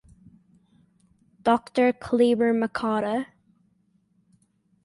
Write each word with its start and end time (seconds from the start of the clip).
Doctor 1.43 1.93
Kleber 1.93 2.53
Machado. 2.53 3.25